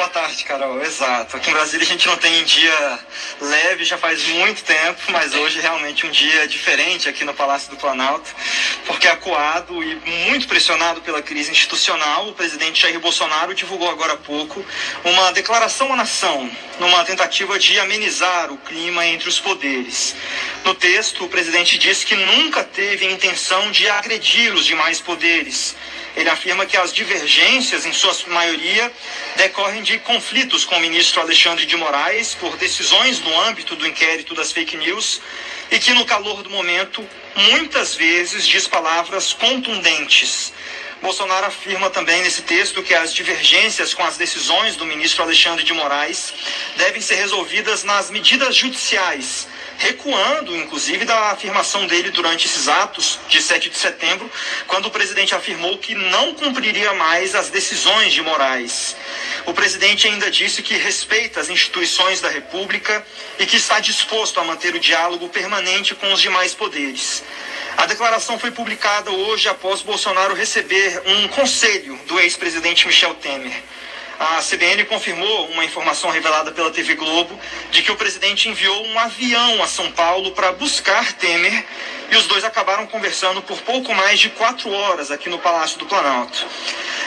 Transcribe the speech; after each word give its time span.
Boa 0.00 0.08
tarde, 0.08 0.44
Carol. 0.44 0.80
Exato. 0.80 1.36
Aqui 1.36 1.50
em 1.50 1.52
Brasília 1.52 1.84
a 1.84 1.86
gente 1.86 2.06
não 2.06 2.16
tem 2.16 2.42
dia 2.44 2.98
leve 3.38 3.84
já 3.84 3.98
faz 3.98 4.26
muito 4.28 4.64
tempo, 4.64 4.98
mas 5.10 5.34
hoje 5.34 5.60
realmente 5.60 6.06
um 6.06 6.10
dia 6.10 6.48
diferente 6.48 7.06
aqui 7.06 7.22
no 7.22 7.34
Palácio 7.34 7.68
do 7.68 7.76
Planalto, 7.76 8.34
porque 8.86 9.06
acuado 9.06 9.84
e 9.84 9.96
muito 10.30 10.48
pressionado 10.48 11.02
pela 11.02 11.20
crise 11.20 11.50
institucional, 11.50 12.28
o 12.28 12.32
presidente 12.32 12.80
Jair 12.80 12.98
Bolsonaro 12.98 13.54
divulgou 13.54 13.90
agora 13.90 14.14
há 14.14 14.16
pouco 14.16 14.64
uma 15.04 15.32
declaração 15.32 15.92
à 15.92 15.96
nação, 15.96 16.50
numa 16.78 17.04
tentativa 17.04 17.58
de 17.58 17.78
amenizar 17.78 18.50
o 18.50 18.56
clima 18.56 19.04
entre 19.04 19.28
os 19.28 19.38
poderes. 19.38 20.16
No 20.64 20.74
texto, 20.74 21.26
o 21.26 21.28
presidente 21.28 21.76
disse 21.76 22.06
que 22.06 22.16
nunca 22.16 22.64
teve 22.64 23.04
intenção 23.04 23.70
de 23.70 23.86
agredir 23.86 24.54
os 24.54 24.64
demais 24.64 24.98
poderes 24.98 25.76
ele 26.16 26.28
afirma 26.28 26.66
que 26.66 26.76
as 26.76 26.92
divergências, 26.92 27.86
em 27.86 27.92
sua 27.92 28.14
maioria, 28.28 28.92
decorrem 29.36 29.82
de 29.82 29.98
conflitos 29.98 30.64
com 30.64 30.76
o 30.76 30.80
ministro 30.80 31.20
Alexandre 31.20 31.64
de 31.64 31.76
Moraes 31.76 32.34
por 32.34 32.56
decisões 32.56 33.20
no 33.20 33.40
âmbito 33.42 33.76
do 33.76 33.86
inquérito 33.86 34.34
das 34.34 34.52
fake 34.52 34.76
news 34.76 35.20
e 35.70 35.78
que, 35.78 35.92
no 35.92 36.04
calor 36.04 36.42
do 36.42 36.50
momento, 36.50 37.06
muitas 37.36 37.94
vezes 37.94 38.46
diz 38.46 38.66
palavras 38.66 39.32
contundentes. 39.32 40.52
Bolsonaro 41.00 41.46
afirma 41.46 41.88
também 41.88 42.22
nesse 42.22 42.42
texto 42.42 42.82
que 42.82 42.92
as 42.92 43.14
divergências 43.14 43.94
com 43.94 44.04
as 44.04 44.18
decisões 44.18 44.76
do 44.76 44.84
ministro 44.84 45.22
Alexandre 45.22 45.64
de 45.64 45.72
Moraes 45.72 46.34
devem 46.76 47.00
ser 47.00 47.14
resolvidas 47.14 47.84
nas 47.84 48.10
medidas 48.10 48.54
judiciais 48.54 49.48
recuando, 49.80 50.54
inclusive, 50.54 51.06
da 51.06 51.30
afirmação 51.30 51.86
dele 51.86 52.10
durante 52.10 52.46
esses 52.46 52.68
atos 52.68 53.18
de 53.28 53.40
7 53.40 53.70
de 53.70 53.78
setembro, 53.78 54.30
quando 54.66 54.86
o 54.86 54.90
presidente 54.90 55.34
afirmou 55.34 55.78
que 55.78 55.94
não 55.94 56.34
cumpriria 56.34 56.92
mais 56.92 57.34
as 57.34 57.48
decisões 57.48 58.12
de 58.12 58.20
Moraes. 58.20 58.94
O 59.46 59.54
presidente 59.54 60.06
ainda 60.06 60.30
disse 60.30 60.62
que 60.62 60.76
respeita 60.76 61.40
as 61.40 61.48
instituições 61.48 62.20
da 62.20 62.28
República 62.28 63.04
e 63.38 63.46
que 63.46 63.56
está 63.56 63.80
disposto 63.80 64.38
a 64.38 64.44
manter 64.44 64.74
o 64.74 64.78
diálogo 64.78 65.30
permanente 65.30 65.94
com 65.94 66.12
os 66.12 66.20
demais 66.20 66.52
poderes. 66.52 67.24
A 67.78 67.86
declaração 67.86 68.38
foi 68.38 68.50
publicada 68.50 69.10
hoje 69.10 69.48
após 69.48 69.80
Bolsonaro 69.80 70.34
receber 70.34 71.02
um 71.06 71.28
conselho 71.28 71.98
do 72.06 72.20
ex-presidente 72.20 72.86
Michel 72.86 73.14
Temer 73.14 73.62
a 74.20 74.42
CBN 74.42 74.84
confirmou 74.84 75.48
uma 75.48 75.64
informação 75.64 76.10
revelada 76.10 76.52
pela 76.52 76.70
TV 76.70 76.94
Globo 76.94 77.40
de 77.70 77.80
que 77.80 77.90
o 77.90 77.96
presidente 77.96 78.50
enviou 78.50 78.86
um 78.86 78.98
avião 78.98 79.62
a 79.62 79.66
São 79.66 79.90
Paulo 79.92 80.32
para 80.32 80.52
buscar 80.52 81.14
Temer 81.14 81.64
e 82.10 82.16
os 82.16 82.26
dois 82.26 82.44
acabaram 82.44 82.86
conversando 82.86 83.40
por 83.40 83.58
pouco 83.62 83.94
mais 83.94 84.20
de 84.20 84.28
quatro 84.28 84.70
horas 84.70 85.10
aqui 85.10 85.30
no 85.30 85.38
Palácio 85.38 85.78
do 85.78 85.86
Planalto. 85.86 86.46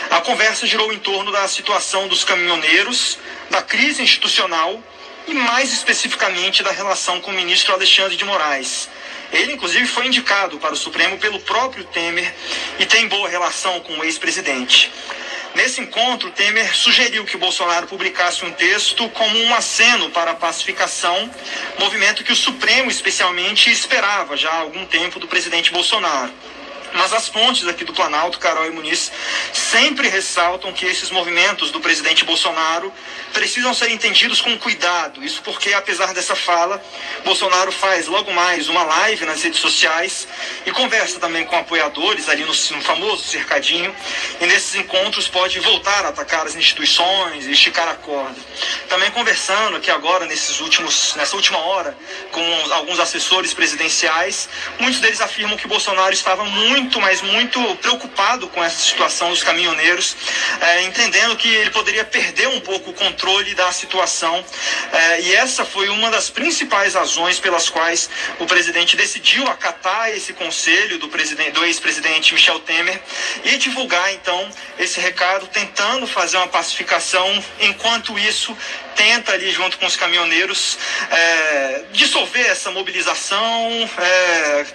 A 0.10 0.22
conversa 0.22 0.66
girou 0.66 0.92
em 0.92 0.98
torno 0.98 1.32
da 1.32 1.48
situação 1.48 2.08
dos 2.08 2.24
caminhoneiros, 2.24 3.20
da 3.52 3.62
crise 3.62 4.02
institucional 4.02 4.82
e, 5.28 5.36
mais 5.36 5.72
especificamente, 5.72 6.64
da 6.64 6.72
relação 6.72 7.22
com 7.22 7.30
o 7.30 7.36
ministro 7.36 7.74
Alexandre 7.74 8.16
de 8.16 8.26
Moraes. 8.26 8.90
Ele, 9.32 9.54
inclusive, 9.54 9.86
foi 9.86 10.08
indicado 10.08 10.58
para 10.58 10.74
o 10.74 10.78
Supremo 10.78 11.20
pelo 11.20 11.40
próprio 11.40 11.84
Temer 11.84 12.34
e 12.80 12.88
tem 12.88 13.08
boa 13.08 13.30
relação 13.30 13.82
com 13.82 14.00
o 14.00 14.04
ex-presidente. 14.04 14.92
Nesse 15.56 15.82
encontro, 15.82 16.32
Temer 16.32 16.76
sugeriu 16.76 17.26
que 17.26 17.38
Bolsonaro 17.38 17.86
publicasse 17.86 18.44
um 18.44 18.52
texto 18.52 19.08
como 19.10 19.38
um 19.40 19.54
aceno 19.54 20.10
para 20.10 20.32
a 20.32 20.36
pacificação, 20.36 21.30
movimento 21.80 22.24
que 22.24 22.32
o 22.32 22.36
Supremo 22.36 22.90
especialmente 22.90 23.70
esperava 23.70 24.36
já 24.36 24.50
há 24.50 24.60
algum 24.60 24.84
tempo 24.86 25.20
do 25.20 25.28
presidente 25.28 25.72
Bolsonaro. 25.72 26.34
Mas 26.94 27.14
as 27.14 27.28
fontes 27.28 27.68
aqui 27.68 27.84
do 27.84 27.94
Planalto, 27.94 28.40
Carol 28.40 28.66
e 28.66 28.72
Muniz, 28.72 29.12
sempre 29.52 30.08
ressaltam 30.08 30.72
que 30.72 30.86
esses 30.86 31.10
movimentos 31.10 31.72
do 31.72 31.80
presidente 31.80 32.24
Bolsonaro 32.24 32.94
precisam 33.34 33.74
ser 33.74 33.90
entendidos 33.90 34.42
com 34.42 34.58
cuidado. 34.58 35.24
Isso 35.24 35.42
porque, 35.42 35.74
apesar 35.74 36.14
dessa 36.14 36.36
fala, 36.36 36.84
Bolsonaro 37.26 37.72
faz 37.72 38.08
logo 38.08 38.32
mais 38.32 38.70
uma 38.70 38.84
live 38.84 39.26
nas 39.26 39.42
redes 39.42 39.60
sociais 39.60 40.28
e 40.66 40.72
conversa 40.72 41.20
também 41.20 41.46
com 41.46 41.56
apoiadores 41.56 42.30
ali 42.30 42.44
no, 42.44 42.54
no 42.54 42.82
famoso 42.82 43.24
cercadinho. 43.24 43.94
E 44.40 44.46
nesses 44.46 44.76
encontros 44.76 45.28
pode 45.28 45.60
voltar 45.60 46.06
a 46.06 46.10
atacar 46.10 46.46
as 46.46 46.56
instituições 46.56 47.48
e 47.48 47.52
esticar 47.52 47.88
a 47.88 47.96
corda. 47.96 48.36
Também 48.94 49.10
conversando 49.10 49.78
aqui 49.78 49.90
agora, 49.90 50.28
nesses 50.28 50.60
últimos, 50.60 51.16
nessa 51.16 51.36
última 51.36 51.58
hora, 51.58 51.98
com 52.32 52.74
alguns 52.74 53.00
assessores 53.00 53.52
presidenciais, 53.52 54.48
muitos 54.78 55.00
deles 55.00 55.20
afirmam 55.20 55.58
que 55.58 55.68
Bolsonaro 55.68 56.14
estava 56.14 56.46
muito 56.46 57.02
mas 57.02 57.20
muito 57.24 57.60
preocupado 57.78 58.48
com 58.50 58.64
essa 58.64 58.80
situação 58.80 59.32
dos 59.32 59.42
caminhoneiros, 59.42 60.16
é, 60.62 60.84
entendendo 60.84 61.36
que 61.36 61.48
ele 61.48 61.72
poderia 61.72 62.06
perder 62.06 62.50
um 62.50 62.60
pouco 62.60 62.92
o 62.92 62.94
controle 62.94 63.56
da 63.56 63.72
situação. 63.72 64.46
É, 64.92 65.22
e 65.22 65.34
essa 65.34 65.66
foi 65.66 65.90
uma 65.90 66.12
das 66.12 66.30
principais 66.30 66.94
razões 66.94 67.40
pelas 67.40 67.70
quais 67.70 68.08
o 68.38 68.46
presidente 68.46 68.96
decidiu 68.96 69.48
acatar 69.48 70.12
esse 70.12 70.34
conselho 70.34 71.00
do, 71.00 71.08
do 71.08 71.66
ex-presidente 71.66 72.32
Michel 72.36 72.60
Temer 72.60 73.02
e 73.44 73.58
divulgar 73.58 74.14
então 74.14 74.48
esse 74.78 75.00
recado, 75.00 75.48
tentando 75.48 76.06
fazer 76.06 76.38
uma 76.38 76.48
pacificação. 76.48 77.44
Enquanto 77.60 78.20
isso, 78.20 78.56
tenta 78.96 79.34
ali 79.34 79.52
junto 79.52 79.78
com 79.78 79.86
os 79.86 79.96
caminhoneiros 79.96 80.78
é, 81.10 81.84
dissolver 81.92 82.46
essa 82.46 82.72
mobilização, 82.72 83.90
é, 83.98 84.66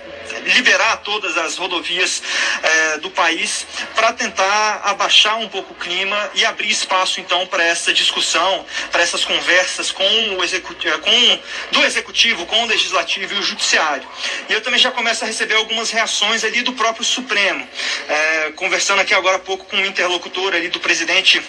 liberar 0.55 0.99
todas 0.99 1.37
as 1.37 1.57
rodovias 1.57 2.23
é, 2.63 2.99
do 2.99 3.11
país 3.11 3.67
para 3.95 4.13
tentar 4.13 4.83
abaixar 4.85 5.39
um 5.39 5.49
pouco 5.49 5.73
o 5.73 5.77
clima 5.77 6.31
e 6.35 6.45
abrir 6.45 6.71
espaço 6.71 7.21
então 7.21 7.47
para 7.47 7.65
essa 7.65 7.93
discussão, 7.93 8.65
para 8.91 9.03
essas 9.03 9.25
conversas 9.25 9.91
com 9.91 10.37
o 10.37 10.45
executivo, 10.45 10.95
é, 10.95 10.99
com 10.99 11.39
do 11.73 11.85
executivo, 11.85 12.47
com 12.47 12.63
o 12.65 12.67
legislativo 12.67 13.35
e 13.35 13.39
o 13.39 13.43
judiciário. 13.43 14.09
E 14.49 14.53
eu 14.53 14.61
também 14.61 14.79
já 14.79 14.91
começo 14.91 15.25
a 15.25 15.27
receber 15.27 15.55
algumas 15.55 15.91
reações 15.91 16.45
ali 16.45 16.63
do 16.63 16.73
próprio 16.73 17.05
Supremo, 17.05 17.67
é, 18.09 18.53
conversando 18.57 19.01
aqui 19.01 19.15
agora 19.15 19.37
há 19.37 19.41
pouco 19.41 19.65
com 19.67 19.77
um 19.77 19.87
interlocutor 19.87 20.55
ali 20.55 20.69
do 20.69 20.81
presidente 20.81 21.43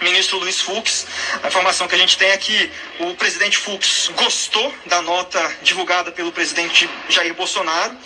ministro 0.00 0.38
Luiz 0.38 0.60
Fux. 0.60 1.06
A 1.42 1.48
informação 1.48 1.88
que 1.88 1.94
a 1.94 1.98
gente 1.98 2.16
tem 2.16 2.28
é 2.30 2.36
que 2.36 2.70
o 3.00 3.14
presidente 3.14 3.58
Fux 3.58 4.10
gostou 4.14 4.74
da 4.86 5.02
nota 5.02 5.56
divulgada 5.62 6.10
pelo 6.12 6.32
presidente 6.32 6.88
Jair 7.08 7.34
Bolsonaro, 7.34 7.96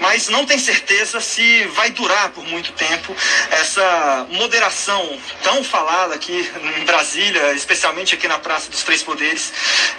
mas 0.00 0.28
não 0.28 0.44
tem 0.44 0.58
certeza 0.58 1.20
se 1.20 1.64
vai 1.68 1.90
durar 1.90 2.30
por 2.30 2.44
muito 2.44 2.72
tempo 2.72 3.14
essa 3.50 4.26
moderação 4.30 5.20
tão 5.42 5.62
falada 5.64 6.14
aqui 6.14 6.50
em 6.78 6.84
Brasília, 6.84 7.52
especialmente 7.54 8.14
aqui 8.14 8.28
na 8.28 8.38
Praça 8.38 8.70
dos 8.70 8.82
Três 8.82 9.02
Poderes, 9.02 9.52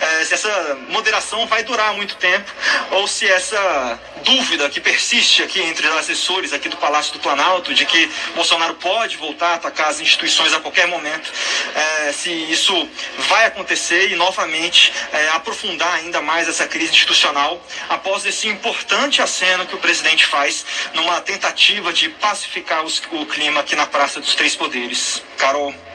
é, 0.09 0.25
se 0.25 0.33
essa 0.33 0.77
moderação 0.89 1.45
vai 1.47 1.63
durar 1.63 1.93
muito 1.93 2.15
tempo 2.15 2.51
ou 2.91 3.07
se 3.07 3.27
essa 3.27 3.99
dúvida 4.23 4.69
que 4.69 4.79
persiste 4.79 5.43
aqui 5.43 5.61
entre 5.61 5.87
os 5.87 5.95
assessores 5.95 6.53
aqui 6.53 6.67
do 6.69 6.77
Palácio 6.77 7.13
do 7.13 7.19
Planalto 7.19 7.73
de 7.73 7.85
que 7.85 8.09
Bolsonaro 8.35 8.75
pode 8.75 9.17
voltar 9.17 9.49
a 9.49 9.55
atacar 9.55 9.89
as 9.89 9.99
instituições 9.99 10.53
a 10.53 10.59
qualquer 10.59 10.87
momento 10.87 11.31
é, 11.75 12.11
se 12.11 12.31
isso 12.31 12.89
vai 13.29 13.45
acontecer 13.45 14.11
e 14.11 14.15
novamente 14.15 14.93
é, 15.13 15.29
aprofundar 15.29 15.95
ainda 15.95 16.21
mais 16.21 16.47
essa 16.47 16.67
crise 16.67 16.91
institucional 16.91 17.61
após 17.89 18.25
esse 18.25 18.47
importante 18.47 19.21
aceno 19.21 19.65
que 19.65 19.75
o 19.75 19.79
presidente 19.79 20.25
faz 20.25 20.65
numa 20.93 21.21
tentativa 21.21 21.93
de 21.93 22.09
pacificar 22.09 22.83
os, 22.83 23.01
o 23.11 23.25
clima 23.25 23.61
aqui 23.61 23.75
na 23.75 23.85
Praça 23.85 24.19
dos 24.19 24.35
Três 24.35 24.55
Poderes. 24.55 25.23
Carol. 25.37 25.88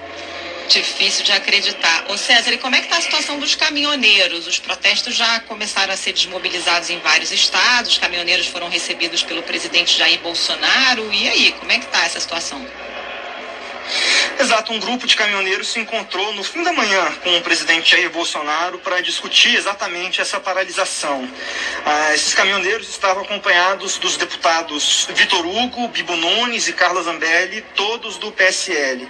Difícil 0.68 1.24
de 1.24 1.32
acreditar. 1.32 2.06
Ô 2.08 2.16
César, 2.16 2.52
e 2.52 2.58
como 2.58 2.74
é 2.74 2.78
que 2.78 2.86
está 2.86 2.96
a 2.96 3.02
situação 3.02 3.38
dos 3.38 3.54
caminhoneiros? 3.54 4.46
Os 4.46 4.58
protestos 4.58 5.14
já 5.14 5.40
começaram 5.40 5.92
a 5.92 5.96
ser 5.96 6.12
desmobilizados 6.12 6.88
em 6.90 6.98
vários 7.00 7.30
estados, 7.30 7.92
os 7.92 7.98
caminhoneiros 7.98 8.46
foram 8.46 8.68
recebidos 8.68 9.22
pelo 9.22 9.42
presidente 9.42 9.96
Jair 9.96 10.20
Bolsonaro. 10.20 11.12
E 11.12 11.28
aí, 11.28 11.52
como 11.52 11.70
é 11.70 11.78
que 11.78 11.84
está 11.84 12.04
essa 12.04 12.18
situação? 12.18 12.66
Exato, 14.40 14.72
um 14.72 14.80
grupo 14.80 15.06
de 15.06 15.14
caminhoneiros 15.14 15.68
se 15.68 15.78
encontrou 15.78 16.32
no 16.34 16.42
fim 16.42 16.62
da 16.62 16.72
manhã 16.72 17.12
com 17.22 17.36
o 17.36 17.42
presidente 17.42 17.90
Jair 17.90 18.10
Bolsonaro 18.10 18.78
para 18.78 19.00
discutir 19.00 19.54
exatamente 19.54 20.20
essa 20.20 20.40
paralisação. 20.40 21.28
Ah, 21.84 22.14
esses 22.14 22.34
caminhoneiros 22.34 22.88
estavam 22.88 23.22
acompanhados 23.22 23.98
dos 23.98 24.16
deputados 24.16 25.06
Vitor 25.14 25.46
Hugo, 25.46 25.88
Bibo 25.88 26.16
Nunes 26.16 26.66
e 26.66 26.72
Carla 26.72 27.02
Zambelli, 27.02 27.62
todos 27.76 28.16
do 28.16 28.32
PSL. 28.32 29.06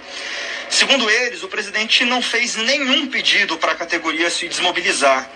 Segundo 0.69 1.09
eles, 1.09 1.43
o 1.43 1.47
presidente 1.47 2.03
não 2.03 2.21
fez 2.21 2.55
nenhum 2.55 3.07
pedido 3.07 3.57
para 3.57 3.71
a 3.73 3.75
categoria 3.75 4.29
se 4.29 4.47
desmobilizar. 4.47 5.29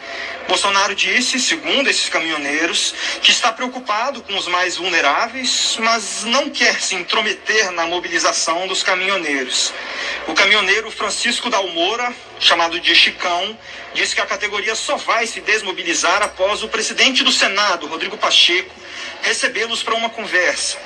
Bolsonaro 0.48 0.96
disse, 0.96 1.40
segundo 1.40 1.90
esses 1.90 2.10
caminhoneiros, 2.10 2.94
que 3.22 3.30
está 3.30 3.52
preocupado 3.52 4.22
com 4.24 4.36
os 4.36 4.48
mais 4.48 4.78
vulneráveis, 4.78 5.78
mas 5.80 6.24
não 6.24 6.50
quer 6.50 6.81
se 6.81 6.96
intrometer 6.96 7.72
na 7.72 7.86
mobilização 7.86 8.68
dos 8.68 8.81
caminhoneiros. 8.81 9.72
O 10.28 10.34
caminhoneiro 10.34 10.90
Francisco 10.90 11.50
Dalmora, 11.50 12.14
chamado 12.39 12.80
de 12.80 12.95
Chicão, 12.95 13.57
disse 13.94 14.15
que 14.15 14.21
a 14.21 14.25
categoria 14.25 14.75
só 14.75 14.95
vai 14.95 15.27
se 15.27 15.41
desmobilizar 15.41 16.21
após 16.24 16.63
o 16.63 16.68
presidente 16.68 17.24
do 17.24 17.31
Senado, 17.31 17.88
Rodrigo 17.88 18.18
Pacheco, 18.18 18.74
recebê-los 19.21 19.83
para 19.83 19.95
uma 19.95 20.09
conversa. 20.09 20.77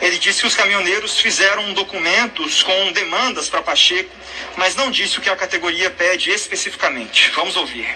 Ele 0.00 0.18
disse 0.18 0.40
que 0.40 0.46
os 0.46 0.54
caminhoneiros 0.54 1.18
fizeram 1.18 1.72
documentos 1.72 2.62
com 2.62 2.92
demandas 2.92 3.48
para 3.48 3.62
Pacheco 3.62 4.20
mas 4.56 4.74
não 4.76 4.90
disse 4.90 5.18
o 5.18 5.20
que 5.20 5.30
a 5.30 5.36
categoria 5.36 5.90
pede 5.90 6.30
especificamente. 6.30 7.30
Vamos 7.30 7.56
ouvir. 7.56 7.88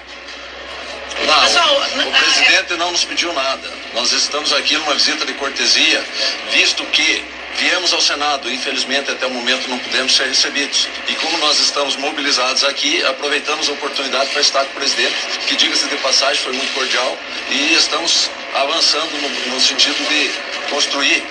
Não, 1.27 1.41
Pessoal, 1.43 1.77
o 1.77 2.11
presidente 2.11 2.75
não 2.75 2.91
nos 2.91 3.05
pediu 3.05 3.33
nada. 3.33 3.71
Nós 3.93 4.13
estamos 4.13 4.53
aqui 4.53 4.77
numa 4.77 4.95
visita 4.95 5.25
de 5.25 5.35
cortesia, 5.35 6.05
visto 6.51 6.85
que 6.87 7.25
viemos 7.59 7.93
ao 7.93 8.01
Senado, 8.01 8.51
infelizmente 8.51 9.11
até 9.11 9.27
o 9.27 9.31
momento 9.31 9.69
não 9.69 9.79
pudemos 9.79 10.15
ser 10.15 10.27
recebidos. 10.27 10.89
E 11.09 11.15
como 11.17 11.39
nós 11.39 11.59
estamos 11.61 11.97
mobilizados 11.97 12.65
aqui, 12.65 13.03
aproveitamos 13.05 13.69
a 13.69 13.73
oportunidade 13.73 14.31
para 14.31 14.41
estar 14.41 14.65
com 14.65 14.73
o 14.73 14.75
presidente, 14.75 15.15
que 15.47 15.57
diga-se 15.57 15.87
de 15.89 15.97
passagem 15.97 16.43
foi 16.43 16.53
muito 16.53 16.73
cordial, 16.75 17.19
e 17.51 17.75
estamos 17.75 18.31
avançando 18.55 19.11
no, 19.21 19.55
no 19.55 19.61
sentido 19.61 19.97
de 20.09 20.31
construir 20.71 21.23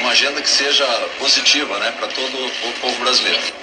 uma 0.00 0.10
agenda 0.10 0.40
que 0.40 0.48
seja 0.48 0.86
positiva 1.18 1.78
né, 1.78 1.92
para 1.98 2.08
todo 2.08 2.46
o 2.46 2.72
povo 2.80 2.98
brasileiro. 3.00 3.57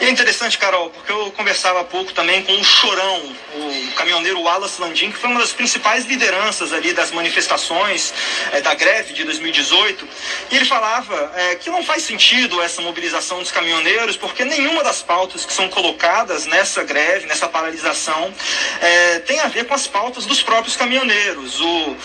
E 0.00 0.06
é 0.06 0.08
interessante, 0.08 0.56
Carol, 0.56 0.88
porque 0.88 1.12
eu 1.12 1.30
conversava 1.32 1.82
há 1.82 1.84
pouco 1.84 2.14
também 2.14 2.42
com 2.42 2.54
o 2.54 2.64
Chorão, 2.64 3.36
o 3.54 3.92
caminhoneiro 3.92 4.40
Wallace 4.40 4.80
Landim, 4.80 5.10
que 5.10 5.18
foi 5.18 5.28
uma 5.28 5.40
das 5.40 5.52
principais 5.52 6.06
lideranças 6.06 6.72
ali 6.72 6.94
das 6.94 7.10
manifestações 7.10 8.14
é, 8.50 8.62
da 8.62 8.72
greve 8.72 9.12
de 9.12 9.24
2018, 9.24 10.08
e 10.52 10.56
ele 10.56 10.64
falava 10.64 11.30
é, 11.36 11.54
que 11.56 11.68
não 11.68 11.84
faz 11.84 12.02
sentido 12.02 12.62
essa 12.62 12.80
mobilização 12.80 13.40
dos 13.40 13.52
caminhoneiros, 13.52 14.16
porque 14.16 14.42
nenhuma 14.42 14.82
das 14.82 15.02
pautas 15.02 15.44
que 15.44 15.52
são 15.52 15.68
colocadas 15.68 16.46
nessa 16.46 16.82
greve, 16.82 17.26
nessa 17.26 17.46
paralisação, 17.46 18.32
é, 18.80 19.18
tem 19.18 19.38
a 19.40 19.48
ver 19.48 19.66
com 19.66 19.74
as 19.74 19.86
pautas 19.86 20.24
dos 20.24 20.42
próprios 20.42 20.76
caminhoneiros. 20.76 21.60
O, 21.60 21.96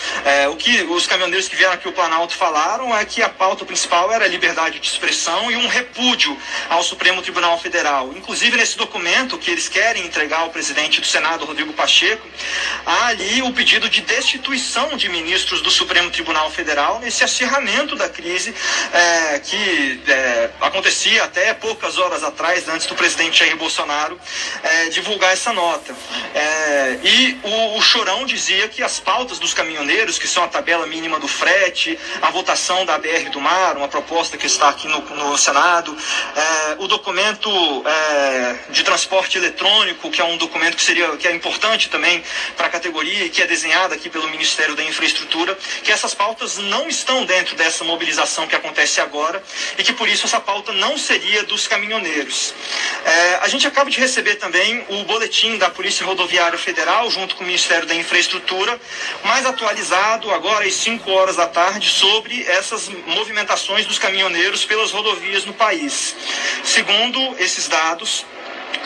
o 0.50 0.56
que 0.56 0.82
os 0.82 1.06
caminhoneiros 1.06 1.48
que 1.48 1.56
vieram 1.56 1.72
aqui 1.72 1.88
o 1.88 1.92
Planalto 1.92 2.36
falaram 2.36 2.94
é 2.94 3.06
que 3.06 3.22
a 3.22 3.28
pauta 3.30 3.64
principal 3.64 4.12
era 4.12 4.26
liberdade 4.26 4.78
de 4.80 4.86
expressão 4.86 5.50
e 5.50 5.56
um 5.56 5.66
repúdio 5.66 6.36
ao 6.68 6.82
Supremo 6.82 7.22
Tribunal 7.22 7.58
Federal 7.58 7.85
Federal. 7.86 8.12
Inclusive, 8.16 8.56
nesse 8.56 8.76
documento 8.76 9.38
que 9.38 9.48
eles 9.48 9.68
querem 9.68 10.04
entregar 10.04 10.40
ao 10.40 10.50
presidente 10.50 11.00
do 11.00 11.06
Senado, 11.06 11.44
Rodrigo 11.44 11.72
Pacheco, 11.72 12.26
há 12.86 13.06
ali 13.08 13.42
o 13.42 13.52
pedido 13.52 13.90
de 13.90 14.00
destituição 14.00 14.96
de 14.96 15.08
ministros 15.08 15.60
do 15.60 15.70
Supremo 15.70 16.08
Tribunal 16.10 16.50
Federal 16.50 17.00
nesse 17.00 17.24
acirramento 17.24 17.96
da 17.96 18.08
crise 18.08 18.54
é, 18.92 19.38
que 19.40 20.00
é, 20.06 20.50
acontecia 20.60 21.24
até 21.24 21.52
poucas 21.52 21.98
horas 21.98 22.22
atrás, 22.22 22.68
antes 22.68 22.86
do 22.86 22.94
presidente 22.94 23.40
Jair 23.40 23.56
Bolsonaro 23.56 24.18
é, 24.62 24.88
divulgar 24.90 25.32
essa 25.32 25.52
nota. 25.52 25.94
É, 26.32 26.98
e 27.02 27.38
o, 27.42 27.76
o 27.76 27.82
Chorão 27.82 28.24
dizia 28.24 28.68
que 28.68 28.82
as 28.82 29.00
pautas 29.00 29.40
dos 29.40 29.52
caminhoneiros, 29.52 30.18
que 30.18 30.28
são 30.28 30.44
a 30.44 30.48
tabela 30.48 30.86
mínima 30.86 31.18
do 31.18 31.26
frete, 31.26 31.98
a 32.22 32.30
votação 32.30 32.86
da 32.86 32.96
BR 32.98 33.30
do 33.32 33.40
Mar, 33.40 33.76
uma 33.76 33.88
proposta 33.88 34.36
que 34.36 34.46
está 34.46 34.68
aqui 34.68 34.86
no, 34.86 35.00
no 35.00 35.36
Senado, 35.36 35.96
é, 36.36 36.76
o 36.78 36.86
documento 36.86 37.50
é, 37.84 38.56
de 38.70 38.84
transporte 38.84 39.38
eletrônico, 39.38 40.10
que 40.10 40.20
é 40.20 40.24
um 40.24 40.36
documento 40.36 40.76
que 40.76 40.82
seria 40.82 41.16
que 41.16 41.26
é 41.26 41.34
importante 41.34 41.88
também 41.88 42.22
para 42.56 42.68
categoria 42.76 43.24
e 43.24 43.30
que 43.30 43.42
é 43.42 43.46
desenhado 43.46 43.94
aqui 43.94 44.08
pelo 44.10 44.28
Ministério 44.28 44.74
da 44.74 44.84
Infraestrutura, 44.84 45.56
que 45.82 45.90
essas 45.90 46.14
pautas 46.14 46.58
não 46.58 46.88
estão 46.88 47.24
dentro 47.24 47.56
dessa 47.56 47.82
mobilização 47.84 48.46
que 48.46 48.54
acontece 48.54 49.00
agora 49.00 49.42
e 49.78 49.82
que 49.82 49.92
por 49.92 50.08
isso 50.08 50.26
essa 50.26 50.38
pauta 50.38 50.72
não 50.72 50.98
seria 50.98 51.42
dos 51.44 51.66
caminhoneiros. 51.66 52.54
É, 53.04 53.36
a 53.42 53.48
gente 53.48 53.66
acaba 53.66 53.90
de 53.90 53.98
receber 53.98 54.36
também 54.36 54.84
o 54.88 55.04
boletim 55.04 55.56
da 55.56 55.70
Polícia 55.70 56.04
Rodoviária 56.04 56.58
Federal, 56.58 57.10
junto 57.10 57.34
com 57.34 57.44
o 57.44 57.46
Ministério 57.46 57.86
da 57.86 57.94
Infraestrutura, 57.94 58.78
mais 59.24 59.46
atualizado 59.46 60.30
agora 60.30 60.66
às 60.66 60.74
5 60.74 61.10
horas 61.10 61.36
da 61.36 61.46
tarde 61.46 61.88
sobre 61.88 62.42
essas 62.46 62.88
movimentações 63.06 63.86
dos 63.86 63.98
caminhoneiros 63.98 64.64
pelas 64.64 64.90
rodovias 64.92 65.44
no 65.44 65.54
país. 65.54 66.14
Segundo 66.62 67.36
esses 67.38 67.68
dados, 67.68 68.24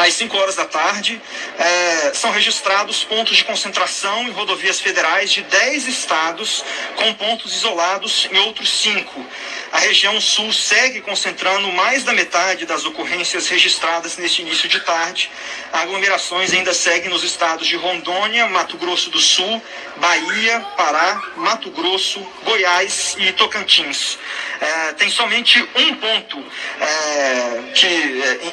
às 0.06 0.14
5 0.14 0.36
horas 0.36 0.56
da 0.56 0.64
tarde, 0.64 1.20
é, 1.58 2.12
são 2.14 2.30
registrados 2.30 3.04
pontos 3.04 3.36
de 3.36 3.44
concentração 3.44 4.22
em 4.22 4.30
rodovias 4.30 4.80
federais 4.80 5.30
de 5.30 5.42
10 5.42 5.86
estados, 5.88 6.64
com 6.96 7.12
pontos 7.14 7.54
isolados 7.54 8.28
em 8.32 8.38
outros 8.38 8.70
5. 8.80 9.26
A 9.72 9.78
região 9.78 10.20
sul 10.20 10.52
segue 10.52 11.00
concentrando 11.00 11.70
mais 11.72 12.02
da 12.02 12.12
metade 12.12 12.66
das 12.66 12.84
ocorrências 12.84 13.46
registradas 13.48 14.16
neste 14.16 14.42
início 14.42 14.68
de 14.68 14.80
tarde. 14.80 15.30
Aglomerações 15.72 16.52
ainda 16.52 16.72
seguem 16.72 17.10
nos 17.10 17.22
estados 17.22 17.68
de 17.68 17.76
Rondônia, 17.76 18.48
Mato 18.48 18.76
Grosso 18.78 19.10
do 19.10 19.20
Sul, 19.20 19.62
Bahia, 19.98 20.60
Pará, 20.76 21.22
Mato 21.36 21.70
Grosso, 21.70 22.20
Goiás 22.42 23.14
e 23.18 23.32
Tocantins. 23.32 24.18
É, 24.60 24.92
tem 24.94 25.10
somente 25.10 25.62
um 25.76 25.94
ponto 25.96 26.44
é, 26.80 27.72
que 27.74 27.86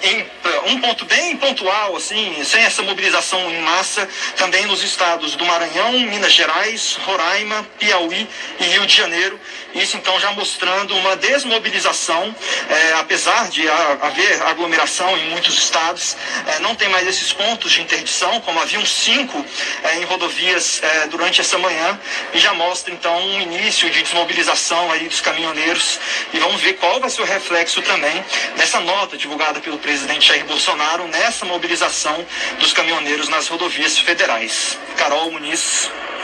em, 0.04 0.26
um 0.72 0.82
ponto 0.82 1.06
bem 1.06 1.37
pontual, 1.38 1.96
assim, 1.96 2.44
sem 2.44 2.62
essa 2.64 2.82
mobilização 2.82 3.50
em 3.52 3.62
massa, 3.62 4.08
também 4.36 4.66
nos 4.66 4.84
estados 4.84 5.36
do 5.36 5.46
Maranhão, 5.46 5.92
Minas 5.94 6.34
Gerais, 6.34 6.98
Roraima, 7.06 7.66
Piauí 7.80 8.28
e 8.60 8.64
Rio 8.66 8.86
de 8.86 8.96
Janeiro. 8.96 9.40
Isso 9.76 9.98
então 9.98 10.20
já 10.20 10.32
mostrando 10.32 10.96
uma 10.96 11.16
desmobilização, 11.16 12.36
é, 12.70 12.94
apesar 12.94 13.50
de 13.50 13.68
haver 13.70 14.42
aglomeração 14.44 15.16
em 15.18 15.30
muitos 15.30 15.56
estados, 15.58 16.18
é, 16.48 16.60
não 16.60 16.74
tem 16.74 16.90
mais 16.90 17.08
esses 17.08 17.32
pontos 17.32 17.72
de 17.72 17.82
interdição, 17.82 18.42
como 18.42 18.60
haviam 18.60 18.86
cinco 18.86 19.46
é, 19.84 19.98
em 19.98 20.04
rodovias 20.06 20.82
durante 21.10 21.42
essa 21.42 21.58
manhã, 21.58 22.00
e 22.34 22.40
já 22.40 22.54
mostra 22.54 22.94
então 22.94 23.18
um 23.20 23.42
início 23.42 23.90
de 23.90 24.02
desmobilização 24.02 24.92
aí 24.92 25.08
dos 25.08 25.22
caminhoneiros. 25.22 26.00
E 26.34 26.40
vamos 26.40 26.62
ver 26.62 26.74
qual 26.74 27.00
vai 27.00 27.10
ser 27.10 27.22
o 27.22 27.26
reflexo 27.26 27.82
também 27.82 28.24
dessa 28.56 28.80
nota 28.80 29.16
divulgada 29.18 29.60
pelo 29.60 29.78
presidente 29.78 30.28
Jair 30.28 30.46
Bolsonaro 30.46 31.08
nessa 31.08 31.27
mobilização 31.46 32.26
dos 32.60 32.74
caminhoneiros 32.74 33.28
nas 33.28 33.48
rodovias 33.48 33.98
federais. 34.00 34.78
Carol 34.98 35.32
Muniz. 35.32 35.92